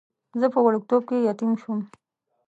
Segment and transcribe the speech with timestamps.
[0.39, 1.79] زه په وړکتوب کې یتیم شوم.